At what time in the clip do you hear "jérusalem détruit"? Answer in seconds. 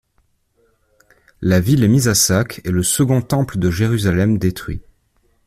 3.69-4.81